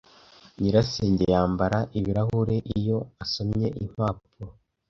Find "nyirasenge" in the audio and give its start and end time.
0.59-1.23